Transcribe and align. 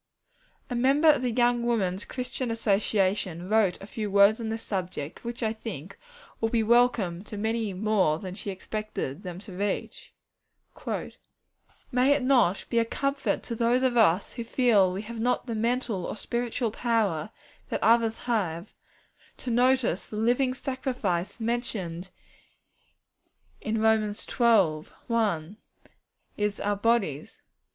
A 0.67 0.73
member 0.73 1.09
of 1.09 1.21
the 1.21 1.29
Young 1.29 1.63
Women's 1.63 2.05
Christian 2.05 2.49
Association 2.49 3.47
wrote 3.47 3.79
a 3.79 3.85
few 3.85 4.09
words 4.09 4.39
on 4.41 4.49
this 4.49 4.63
subject, 4.63 5.23
which, 5.23 5.43
I 5.43 5.53
think, 5.53 5.95
will 6.39 6.49
be 6.49 6.63
welcome 6.63 7.23
to 7.25 7.37
many 7.37 7.71
more 7.71 8.17
than 8.17 8.33
she 8.33 8.49
expected 8.49 9.21
them 9.21 9.37
to 9.41 9.51
reach: 9.53 10.11
'May 11.91 12.13
it 12.13 12.23
not 12.23 12.65
be 12.71 12.79
a 12.79 12.83
comfort 12.85 13.43
to 13.43 13.53
those 13.53 13.83
of 13.83 13.95
us 13.95 14.33
who 14.33 14.43
feel 14.43 14.91
we 14.91 15.03
have 15.03 15.19
not 15.19 15.45
the 15.45 15.53
mental 15.53 16.07
or 16.07 16.15
spiritual 16.15 16.71
power 16.71 17.29
that 17.69 17.83
others 17.83 18.17
have, 18.21 18.73
to 19.37 19.51
notice 19.51 20.03
that 20.07 20.15
the 20.15 20.21
living 20.23 20.55
sacrifice 20.55 21.39
mentioned 21.39 22.09
in 23.61 23.79
Rom. 23.79 24.11
xii. 24.11 24.33
1 25.13 25.57
is 26.37 26.59
our 26.59 26.75
"bodies"? 26.75 27.37